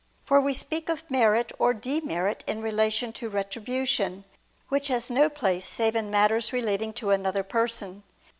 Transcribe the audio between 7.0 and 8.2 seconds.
another person.